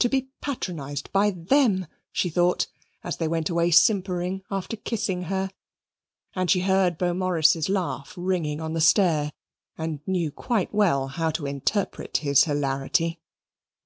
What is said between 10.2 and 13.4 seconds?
quite well how to interpret his hilarity.